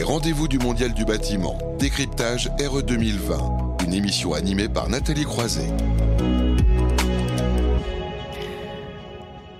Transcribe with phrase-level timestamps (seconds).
[0.00, 5.72] Les rendez-vous du Mondial du bâtiment, décryptage RE 2020, une émission animée par Nathalie Croiset.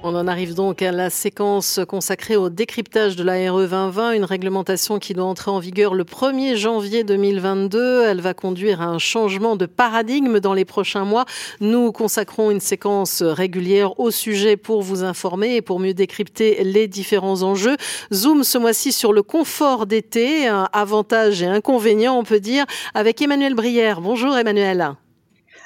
[0.02, 4.24] On en arrive donc à la séquence consacrée au décryptage de la RE 2020, une
[4.24, 8.04] réglementation qui doit entrer en vigueur le 1er janvier 2022.
[8.04, 11.26] Elle va conduire à un changement de paradigme dans les prochains mois.
[11.60, 16.88] Nous consacrons une séquence régulière au sujet pour vous informer et pour mieux décrypter les
[16.88, 17.76] différents enjeux.
[18.10, 23.52] Zoom ce mois-ci sur le confort d'été, avantages et inconvénients on peut dire, avec Emmanuel
[23.52, 24.00] Brière.
[24.00, 24.94] Bonjour Emmanuel.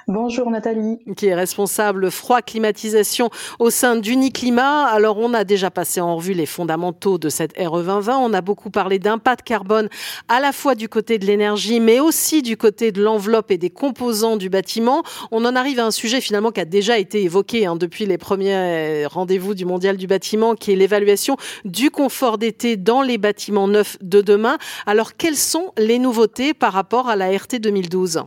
[0.07, 0.99] Bonjour Nathalie.
[1.17, 4.85] Qui est responsable froid climatisation au sein d'Uniclimat.
[4.85, 8.19] Alors on a déjà passé en revue les fondamentaux de cette RE 2020.
[8.19, 9.89] On a beaucoup parlé d'impact carbone
[10.29, 13.71] à la fois du côté de l'énergie mais aussi du côté de l'enveloppe et des
[13.71, 15.03] composants du bâtiment.
[15.31, 18.19] On en arrive à un sujet finalement qui a déjà été évoqué hein, depuis les
[18.19, 23.69] premiers rendez-vous du Mondial du bâtiment qui est l'évaluation du confort d'été dans les bâtiments
[23.69, 24.59] neufs de demain.
[24.85, 28.25] Alors quelles sont les nouveautés par rapport à la RT 2012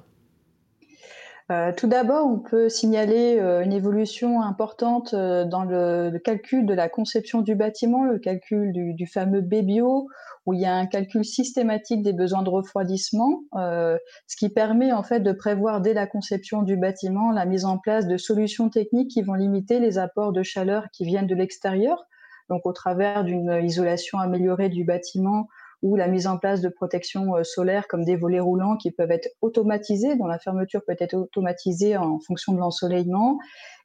[1.49, 6.73] euh, tout d'abord, on peut signaler euh, une évolution importante euh, dans le, calcul de
[6.73, 10.09] la conception du bâtiment, le calcul du, fameux BBO,
[10.45, 15.03] où il y a un calcul systématique des besoins de refroidissement, ce qui permet en
[15.03, 19.11] fait de prévoir dès la conception du bâtiment la mise en place de solutions techniques
[19.11, 22.05] qui vont limiter les apports de chaleur qui viennent de l'extérieur,
[22.49, 25.49] donc au travers d'une isolation améliorée du bâtiment
[25.81, 29.11] ou la mise en place de protections euh, solaires comme des volets roulants qui peuvent
[29.11, 33.37] être automatisés, dont la fermeture peut être automatisée en fonction de l'ensoleillement,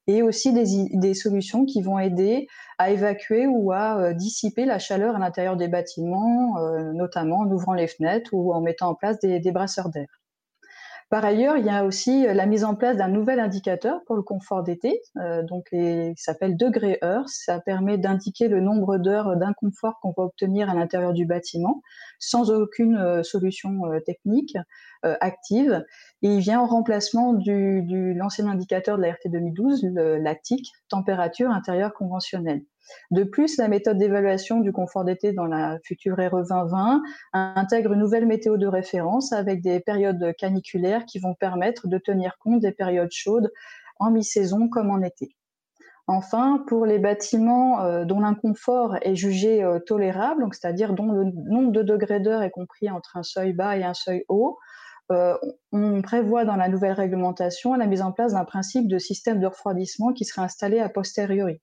[0.07, 4.79] et aussi des, des, solutions qui vont aider à évacuer ou à euh, dissiper la
[4.79, 8.95] chaleur à l'intérieur des bâtiments, euh, notamment en ouvrant les fenêtres ou en mettant en
[8.95, 10.22] place des, des brasseurs d'air.
[11.13, 14.17] Par ailleurs, il y a aussi euh, la mise en place d'un nouvel indicateur pour
[14.17, 17.29] le confort d'été, euh, donc qui s'appelle degré heure.
[17.29, 21.83] Ça permet d'indiquer le nombre d'heures d'inconfort qu'on va obtenir à l'intérieur du bâtiment,
[22.19, 24.57] sans aucune euh, solution technique
[25.03, 25.85] active.
[26.23, 30.35] Il vient en remplacement du, l'ancien indicateur de la RT 2012, le, la
[30.89, 32.63] température intérieure conventionnelle.
[33.11, 38.01] De plus, la méthode d'évaluation du confort d'été dans la future RE 2020 intègre une
[38.01, 42.73] nouvelle météo de référence avec des périodes caniculaires qui vont permettre de tenir compte des
[42.73, 43.53] périodes chaudes
[43.99, 45.37] en mi-saison comme en été.
[46.09, 51.71] Enfin, pour les bâtiments euh, dont l'inconfort est jugé euh, tolérable, c'est-à-dire dont le nombre
[51.71, 54.59] de degrés d'heure est compris entre un seuil bas et un seuil haut,
[55.13, 55.37] euh,
[55.71, 59.47] on prévoit dans la nouvelle réglementation la mise en place d'un principe de système de
[59.47, 61.61] refroidissement qui serait installé a posteriori.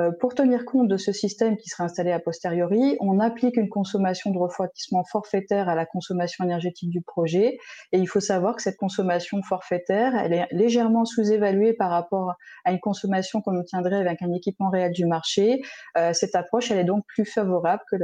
[0.00, 3.68] Euh, pour tenir compte de ce système qui sera installé a posteriori, on applique une
[3.68, 7.58] consommation de refroidissement forfaitaire à la consommation énergétique du projet.
[7.92, 12.34] Et il faut savoir que cette consommation forfaitaire, elle est légèrement sous-évaluée par rapport
[12.64, 15.60] à une consommation qu'on obtiendrait avec un équipement réel du marché.
[15.98, 17.96] Euh, cette approche, elle est donc plus favorable que,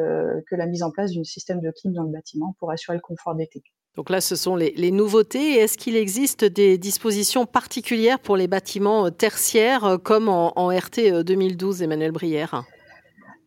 [0.49, 3.03] que la mise en place d'un système de clim dans le bâtiment pour assurer le
[3.03, 3.63] confort d'été.
[3.97, 5.55] Donc là, ce sont les, nouveautés.
[5.55, 11.25] Est-ce qu'il existe des dispositions particulières pour les bâtiments euh, tertiaires, euh, comme en, RT
[11.25, 12.65] 2012, euh, Emmanuel Brière?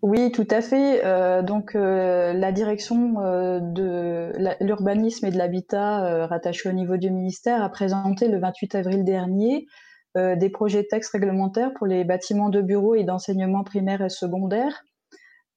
[0.02, 1.04] Oui, tout à fait.
[1.44, 3.16] donc, la direction
[3.60, 4.32] de
[4.64, 9.68] l'urbanisme et de l'habitat, rattachée au niveau du ministère, a présenté le 28 avril dernier
[10.16, 14.86] des projets de textes réglementaires pour les bâtiments de bureaux et d'enseignement primaire et secondaire.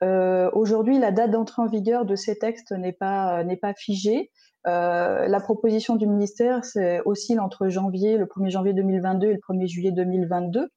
[0.00, 4.32] Aujourd'hui, la date d'entrée en vigueur de ces textes n'est pas pas figée.
[4.66, 6.62] Euh, la proposition du ministère
[7.04, 10.68] oscille entre janvier, le 1er janvier 2022 et le 1er juillet 2022.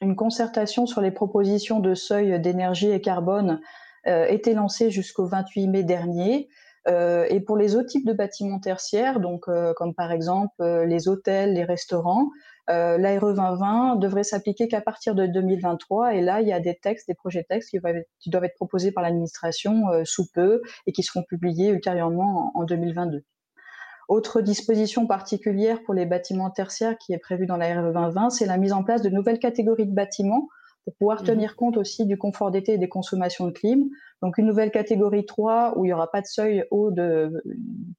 [0.00, 3.60] Une concertation sur les propositions de seuil d'énergie et carbone
[4.06, 6.48] euh, était lancée jusqu'au 28 mai dernier.
[6.86, 9.46] Euh, et pour les autres types de bâtiments tertiaires, donc
[9.76, 12.30] comme par exemple les hôtels, les restaurants,
[12.70, 16.14] euh, l'ARE 2020 devrait s'appliquer qu'à partir de 2023.
[16.14, 18.92] Et là, il y a des textes, des projets de textes qui, doivent être proposés
[18.92, 23.24] par l'administration sous peu et qui seront publiés ultérieurement en, en 2022.
[24.08, 28.46] Autre disposition particulière pour les bâtiments tertiaires qui est prévue dans la RE 2020, c'est
[28.46, 30.48] la mise en place de nouvelles catégories de bâtiments
[30.84, 33.88] pour pouvoir mmh tenir compte aussi du confort d'été et des consommations de clim.
[34.22, 37.42] Donc une nouvelle catégorie 3 où il n'y aura pas de seuil haut de,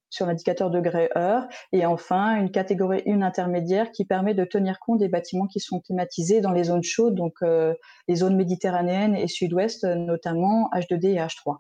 [0.10, 1.48] sur l'indicateur degré heure.
[1.72, 5.80] Et enfin, une catégorie 1 intermédiaire qui permet de tenir compte des bâtiments qui sont
[5.80, 7.74] climatisés dans les zones chaudes, donc euh,
[8.08, 11.58] les zones méditerranéennes et sud-ouest, notamment H2D et H3.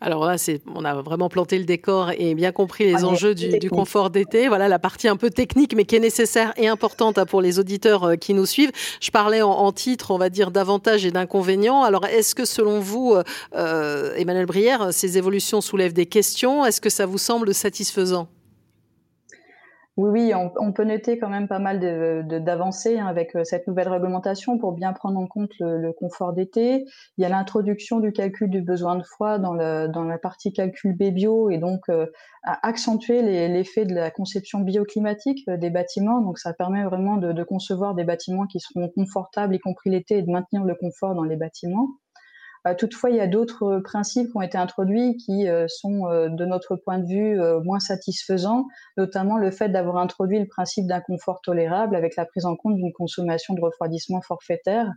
[0.00, 3.70] Alors là, c'est, on a vraiment planté le décor et bien compris les enjeux du,
[3.70, 4.48] confort d'été.
[4.48, 7.58] Voilà la partie un peu technique, mais qui est nécessaire et importante hein, pour les
[7.58, 8.72] auditeurs euh, qui nous suivent.
[9.00, 11.82] Je parlais en, titre, on va dire, d'avantages et d'inconvénients.
[11.82, 13.16] Alors, est-ce que selon vous,
[13.54, 16.64] euh, Emmanuel Brière, ces évolutions soulèvent des questions?
[16.64, 18.28] Est-ce que ça vous semble satisfaisant?
[19.96, 21.78] Oui, oui, on, peut noter quand même pas mal
[22.42, 26.84] d'avancées hein, avec euh, cette nouvelle réglementation pour bien prendre en compte le, confort d'été.
[27.16, 31.48] Il y a l'introduction du calcul du besoin de froid dans, la partie calcul BBio
[31.48, 32.06] et donc euh,
[32.42, 36.20] accentuer l'effet de la conception bioclimatique euh, des bâtiments.
[36.20, 40.22] Donc ça permet vraiment de concevoir des bâtiments qui seront confortables, y compris l'été, et
[40.22, 41.88] de maintenir le confort dans les bâtiments.
[42.66, 46.04] Euh, toutefois, il y a d'autres euh, principes qui ont été introduits qui euh, sont,
[46.28, 48.66] de notre point de vue, moins satisfaisants,
[48.96, 52.76] notamment le fait d'avoir introduit le principe d'un confort tolérable avec la prise en compte
[52.76, 54.90] d'une consommation de refroidissement forfaitaire.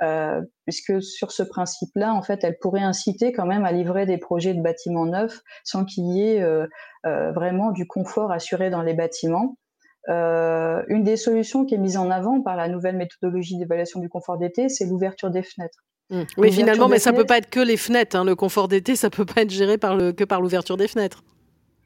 [0.00, 4.18] Euh, puisque sur ce principe-là, en fait, elle pourrait inciter quand même à livrer des
[4.18, 6.68] projets de bâtiments neufs sans qu'il y ait euh,
[7.04, 9.56] euh, vraiment du confort assuré dans les bâtiments.
[10.08, 14.38] une des solutions qui est mise en avant par la nouvelle méthodologie d'évaluation du confort
[14.38, 15.84] d'été, c'est l'ouverture des fenêtres.
[16.10, 16.22] Mmh.
[16.38, 18.16] Oui, finalement, mais ça peut pas être que les fenêtres.
[18.16, 18.24] Hein.
[18.24, 21.22] Le confort d'été, ça peut pas être géré par le, que par l'ouverture des fenêtres.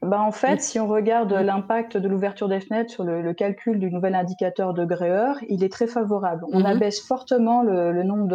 [0.01, 1.41] Bah en fait, si on regarde mmh.
[1.41, 5.71] l'impact de l'ouverture des fenêtres sur le, calcul du nouvel indicateur de Gréeur, il est
[5.71, 6.43] très favorable.
[6.51, 6.65] On mmh.
[6.65, 8.27] abaisse fortement le, nombre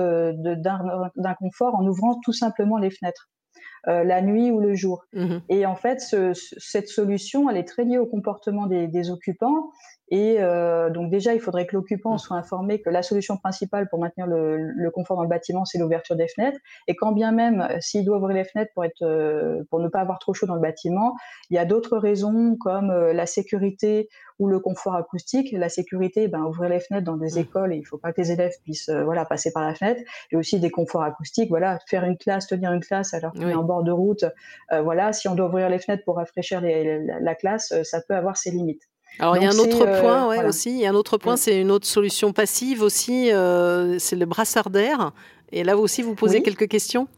[1.16, 3.28] d'inconforts en ouvrant tout simplement les fenêtres.
[3.86, 5.04] Euh, la nuit ou le jour.
[5.48, 6.00] Et en fait,
[6.32, 9.70] cette solution, elle est très liée au comportement des, des occupants
[10.10, 12.18] et euh, donc déjà, il faudrait que l'occupant mmh.
[12.18, 15.78] soit informé que la solution principale pour maintenir le, le confort dans le bâtiment, c'est
[15.78, 16.58] l'ouverture des fenêtres.
[16.86, 19.88] Et quand bien même, euh, s'il doit ouvrir les fenêtres pour être, euh, pour ne
[19.88, 21.14] pas avoir trop chaud dans le bâtiment,
[21.50, 24.08] il y a d'autres raisons comme euh, la sécurité
[24.38, 25.52] ou le confort acoustique.
[25.52, 27.38] La sécurité, ben, ouvrir les fenêtres dans des mmh.
[27.38, 30.02] écoles, il il faut pas que les élèves puissent voilà passer par la fenêtre.
[30.30, 31.48] Et aussi des conforts acoustiques.
[31.48, 34.26] Voilà, faire une classe, tenir une classe alors qu'on est en bord de route.
[34.70, 38.36] voilà, si on doit ouvrir les fenêtres pour rafraîchir les, la classe, ça peut avoir
[38.36, 38.87] ses limites.
[39.18, 40.70] Alors il y a un autre euh, point ouais, aussi.
[40.70, 41.38] Il y a un autre point, mm.
[41.38, 43.32] c'est une autre solution passive aussi.
[43.32, 45.12] Euh, c'est le brassard d'air.
[45.50, 47.08] Et là aussi, vous posez quelques questions?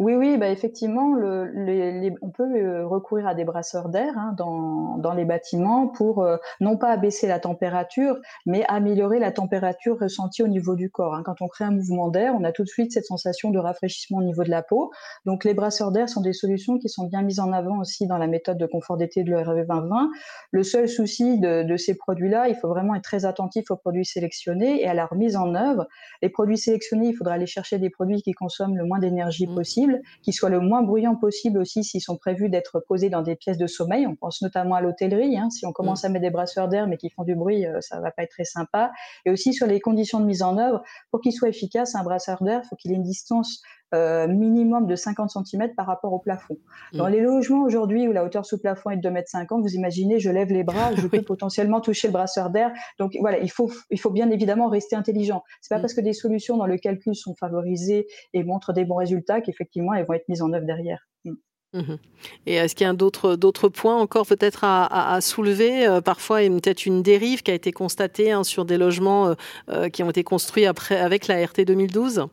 [0.00, 4.34] Oui, oui, bah effectivement, le, les, on peut euh, recourir à des brasseurs d'air hein,
[4.34, 8.16] dans, dans, les bâtiments pour euh, non pas abaisser la température,
[8.46, 11.14] mais améliorer la température ressentie au niveau du corps.
[11.14, 11.22] Hein.
[11.22, 14.20] Quand on crée un mouvement d'air, on a tout de suite cette sensation de rafraîchissement
[14.20, 14.90] au niveau de la peau.
[15.26, 18.16] Donc les brasseurs d'air sont des solutions qui sont bien mises en avant aussi dans
[18.16, 20.08] la méthode de confort d'été de l'ERV 2020.
[20.52, 24.06] Le seul souci de, de ces produits-là, il faut vraiment être très attentif aux produits
[24.06, 25.86] sélectionnés et à leur mise en œuvre.
[26.22, 29.50] Les produits sélectionnés, il faudra aller chercher des produits qui consomment le moins d'énergie mmh.
[29.90, 33.36] Possible qui soient le moins bruyants possible aussi s'ils sont prévus d'être posés dans des
[33.36, 34.06] pièces de sommeil.
[34.06, 35.36] On pense notamment à l'hôtellerie.
[35.36, 35.50] Hein.
[35.50, 36.06] Si on commence mm.
[36.06, 38.30] à mettre des brasseurs d'air mais qui font du bruit, euh, ça va pas être
[38.30, 38.92] très sympa.
[39.24, 42.42] Et aussi sur les conditions de mise en œuvre, pour qu'il soit efficace, un brasseur
[42.42, 46.18] d'air, il faut qu'il ait une distance euh, minimum de 50 cm par rapport au
[46.18, 46.58] plafond.
[46.92, 46.98] Mm.
[46.98, 50.20] Dans les logements aujourd'hui où la hauteur sous plafond est de 2,50 m, vous imaginez,
[50.20, 52.72] je lève les bras, je peux potentiellement toucher le brasseur d'air.
[52.98, 55.42] Donc voilà, il faut, il faut bien évidemment rester intelligent.
[55.60, 55.82] C'est pas mm.
[55.82, 59.94] parce que des solutions dans le calcul sont favorisées et montrent des bons résultats qu'effectivement
[59.94, 61.08] elles vont être mises en œuvre derrière.
[61.24, 61.32] Mm.
[61.74, 61.98] Mm-hmm.
[62.46, 65.86] Et est-ce qu'il y a d'autres d'autres points encore peut-être à, à, soulever?
[65.86, 68.78] Euh, Parfois, il y a peut-être une dérive qui a été constatée hein, sur des
[68.78, 69.34] logements
[69.68, 72.28] euh, qui ont été construits après avec la RT 2012.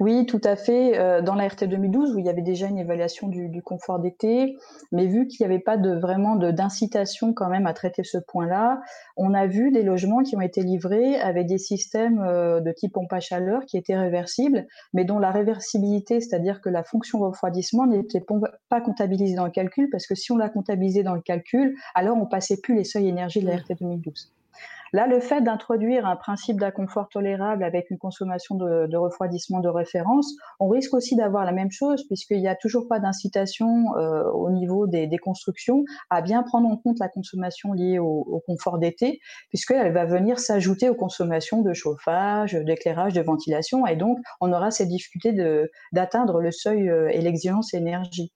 [0.00, 0.98] Oui, tout à fait.
[0.98, 4.56] Euh, dans la RT 2012, où il y avait déjà une évaluation du, confort d'été,
[4.92, 8.80] mais vu qu'il n'y avait pas de vraiment d'incitation quand même à traiter ce point-là,
[9.16, 12.92] on a vu des logements qui ont été livrés avec des systèmes euh, de type
[12.92, 17.86] pompe à chaleur qui étaient réversibles, mais dont la réversibilité, c'est-à-dire que la fonction refroidissement
[17.86, 18.24] n'était
[18.68, 22.16] pas comptabilisée dans le calcul, parce que si on l'a comptabilisée dans le calcul, alors
[22.16, 24.32] on passait plus les seuils énergie de la RT 2012.
[24.92, 30.34] Là, le fait d'introduire un principe d'inconfort tolérable avec une consommation de, refroidissement de référence,
[30.60, 34.50] on risque aussi d'avoir la même chose puisqu'il n'y a toujours pas d'incitation euh, au
[34.50, 39.92] niveau des, constructions à bien prendre en compte la consommation liée au, confort d'été puisqu'elle
[39.92, 44.88] va venir s'ajouter aux consommations de chauffage, d'éclairage, de ventilation et donc on aura cette
[44.88, 45.32] difficulté
[45.92, 48.32] d'atteindre le seuil euh, et l'exigence énergie.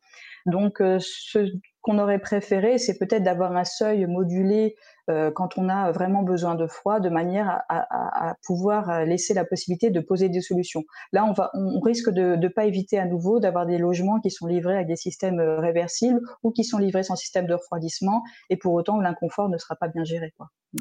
[0.46, 4.76] Donc, euh, ce qu'on aurait préféré, c'est peut-être d'avoir un seuil modulé
[5.08, 9.90] quand on a vraiment besoin de froid, de manière à, pouvoir euh, laisser la possibilité
[9.90, 10.84] de poser des solutions.
[11.12, 14.30] Là, on, va, on risque de ne pas éviter à nouveau d'avoir des logements qui
[14.30, 18.22] sont livrés avec des systèmes euh, réversibles ou qui sont livrés sans système de refroidissement,
[18.50, 20.32] et pour autant l'inconfort ne sera pas bien géré.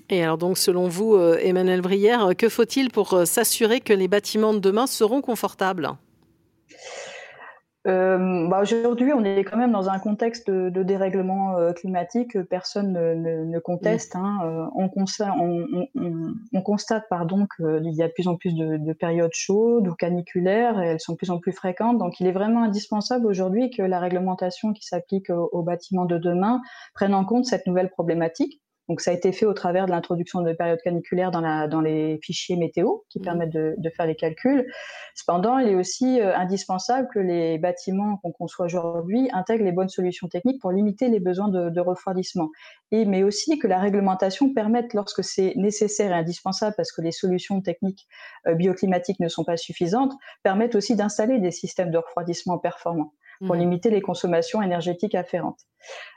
[0.10, 4.60] Et alors donc, selon vous, Emmanuel Brière, que faut-il pour s'assurer que les bâtiments de
[4.60, 5.90] demain seront confortables?
[7.88, 12.40] Euh, bah aujourd'hui, on est quand même dans un contexte de, dérèglement euh, climatique que
[12.40, 14.16] personne ne, conteste.
[14.16, 14.40] Hein.
[14.46, 19.34] Euh, on, constate, on, constate pardon, qu'il y a de plus en plus de, périodes
[19.34, 21.98] chaudes ou caniculaires et elles sont de plus en plus fréquentes.
[21.98, 26.62] Donc, il est vraiment indispensable aujourd'hui que la réglementation qui s'applique aux, bâtiments de demain
[26.94, 28.62] prenne en compte cette nouvelle problématique.
[28.91, 31.79] Donc ça a été fait au travers de l'introduction de périodes caniculaires dans, la, dans
[31.79, 33.21] les fichiers météo qui mmh.
[33.21, 34.69] permettent de, de, faire les calculs.
[35.15, 39.88] Cependant, il est aussi euh, indispensable que les bâtiments qu'on conçoit aujourd'hui intègrent les bonnes
[39.88, 42.50] solutions techniques pour limiter les besoins de, de refroidissement.
[42.91, 47.13] Et, mais aussi que la réglementation permette, lorsque c'est nécessaire et indispensable, parce que les
[47.13, 48.10] solutions techniques
[48.45, 50.12] euh, bioclimatiques ne sont pas suffisantes,
[50.43, 53.13] permettent aussi d'installer des systèmes de refroidissement performants
[53.45, 53.60] pour mmh.
[53.60, 55.62] limiter les consommations énergétiques afférentes.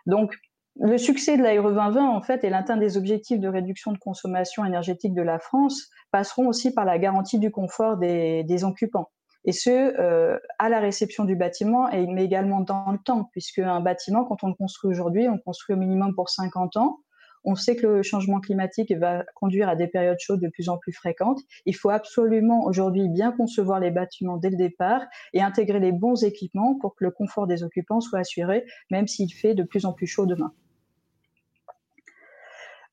[0.06, 0.34] Donc,
[0.80, 3.98] le succès de la RE 2020, en fait, et l'atteinte des objectifs de réduction de
[3.98, 9.08] consommation énergétique de la France passeront aussi par la garantie du confort des, occupants.
[9.44, 13.80] Et ce, euh, à la réception du bâtiment, mais également dans le temps, puisque un
[13.80, 16.98] bâtiment, quand on le construit aujourd'hui, on construit au minimum pour 50 ans.
[17.44, 20.78] On sait que le changement climatique va conduire à des périodes chaudes de plus en
[20.78, 21.40] plus fréquentes.
[21.66, 25.02] Il faut absolument aujourd'hui bien concevoir les bâtiments dès le départ
[25.34, 29.32] et intégrer les bons équipements pour que le confort des occupants soit assuré, même s'il
[29.32, 30.52] fait de plus en plus chaud demain.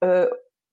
[0.03, 0.27] Euh,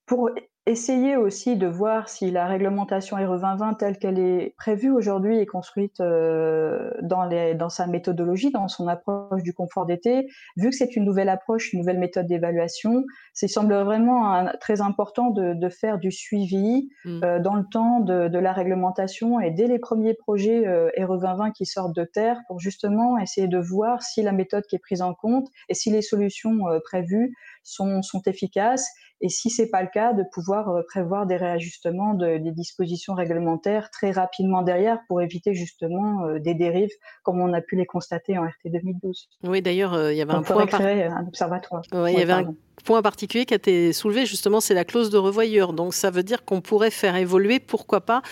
[0.07, 0.31] pour
[0.69, 5.47] essayer aussi de voir si la réglementation RE 2020 telle qu'elle est prévue aujourd'hui est
[5.47, 10.29] construite euh, dans, les, dans sa méthodologie, dans son approche du confort d'été.
[10.57, 13.05] Vu que c'est une nouvelle approche, une nouvelle méthode d'évaluation,
[13.41, 17.21] il semble vraiment très important de, de, faire du suivi mmh.
[17.25, 21.19] euh, dans le temps de, de, la réglementation et dès les premiers projets euh, RE
[21.19, 24.81] 2020 qui sortent de terre pour justement essayer de voir si la méthode qui est
[24.81, 27.33] prise en compte et si les solutions prévues
[27.69, 28.89] sont, sont efficaces
[29.21, 33.15] et si c'est pas le cas, de pouvoir euh, prévoir des réajustements de, des dispositions
[33.15, 36.91] réglementaires très rapidement derrière pour éviter justement euh, des dérives
[37.25, 39.29] comme on a pu les constater en RT 2012.
[39.45, 41.83] Oui, d'ailleurs, euh, il y avait un point créer un observatoire.
[41.93, 45.11] Ouais, il y avait un point particulier qui a été soulevé justement, c'est la clause
[45.11, 45.73] de revoyure.
[45.73, 48.23] Donc ça veut dire qu'on pourrait faire évoluer, pourquoi pas,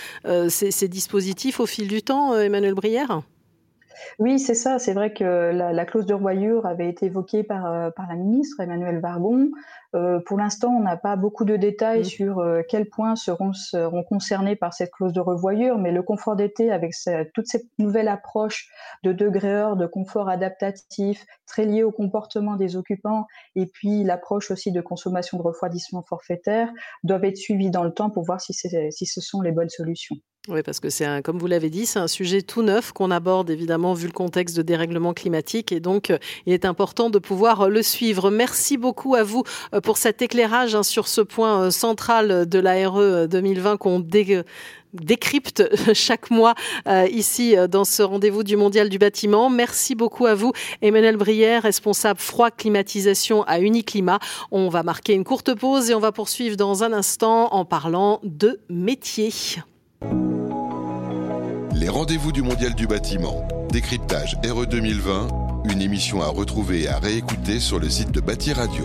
[0.49, 3.23] ces, ces, dispositifs au fil du temps, Emmanuel Brière?
[4.19, 4.79] Oui, c'est ça.
[4.79, 8.61] C'est vrai que la, la, clause de revoyure avait été évoquée par, par la ministre
[8.61, 9.51] Emmanuel Vargon.
[9.97, 12.05] Euh, pour l'instant, on n'a pas beaucoup de détails mmh.
[12.05, 16.37] sur euh, quels points seront, seront concernés par cette clause de revoyure, mais le confort
[16.37, 16.93] d'été, avec
[17.35, 18.69] toute cette nouvelle approche
[19.05, 24.51] de degré heure, de confort adaptatif, très lié au comportement des occupants, et puis l'approche
[24.51, 26.69] aussi de consommation de refroidissement forfaitaire,
[27.05, 30.17] doivent être suivis dans le temps pour voir si, si ce sont les bonnes solutions.
[30.49, 33.51] Oui, parce que c'est comme vous l'avez dit, c'est un sujet tout neuf qu'on aborde
[33.51, 37.69] évidemment vu le contexte de dérèglement climatique et donc euh, il est important de pouvoir
[37.69, 38.31] le suivre.
[38.31, 39.43] Merci beaucoup à vous
[39.83, 43.99] pour cet éclairage hein, sur ce point euh, central de la RE 2020 qu'on
[45.03, 45.63] décrypte
[45.95, 46.55] chaque mois
[46.89, 49.51] euh, ici euh, dans ce rendez-vous du Mondial du bâtiment.
[49.51, 54.19] Merci beaucoup à vous, Emmanuel Brière, responsable froid climatisation à Uniclimat.
[54.51, 58.21] On va marquer une courte pause et on va poursuivre dans un instant en parlant
[58.23, 59.33] de métier.
[61.97, 63.49] Rendez-vous du Mondial du bâtiment.
[63.71, 65.29] Décryptage RE 2020,
[65.65, 68.85] une émission à retrouver et à réécouter sur le site de Bâti Radio.